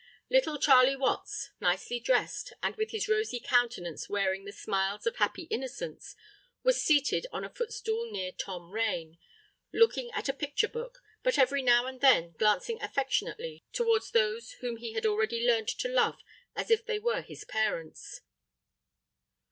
[0.31, 5.43] Little Charley Watts, nicely dressed, and with his rosy countenance wearing the smiles of happy
[5.51, 6.15] innocence,
[6.63, 9.19] was seated on a footstool near Tom Rain,
[9.71, 14.77] looking at a picture book, but every now and then glancing affectionately towards those whom
[14.77, 16.19] he had already learnt to love
[16.55, 18.21] as if they were his parents.